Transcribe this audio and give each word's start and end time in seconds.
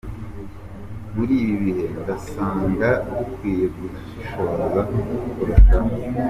Muri 1.15 1.33
ibi 1.43 1.55
bihe, 1.63 1.85
ndasanga 2.01 2.89
dukwiye 3.15 3.65
gushishoza 3.75 4.79
kurushaho. 5.37 5.89